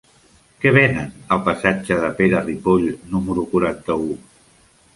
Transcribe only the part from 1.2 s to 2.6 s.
al passatge de Pere